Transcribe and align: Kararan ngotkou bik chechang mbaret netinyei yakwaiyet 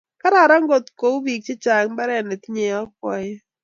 Kararan 0.21 0.63
ngotkou 0.65 1.15
bik 1.23 1.41
chechang 1.45 1.87
mbaret 1.93 2.23
netinyei 2.25 2.69
yakwaiyet 2.73 3.43